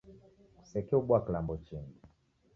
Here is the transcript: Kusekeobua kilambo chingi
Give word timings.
Kusekeobua 0.57 1.23
kilambo 1.25 1.55
chingi 1.65 2.01